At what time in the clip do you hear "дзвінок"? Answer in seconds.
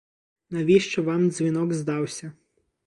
1.29-1.73